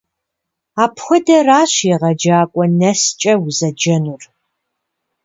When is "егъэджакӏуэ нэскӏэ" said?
1.93-3.33